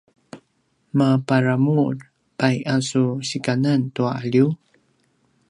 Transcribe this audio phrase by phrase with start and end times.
[0.97, 1.95] maparamur
[2.37, 4.47] pai a su sikanan tua alju?